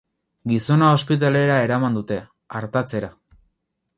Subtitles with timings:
[0.51, 2.19] Gizona ospitalera eraman dute,
[2.63, 3.13] artatzera.